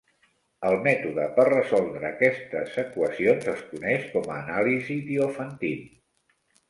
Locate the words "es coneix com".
3.55-4.33